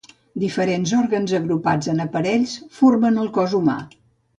[0.43, 3.83] Diferents òrgans agrupats en aparells formen el cos humà.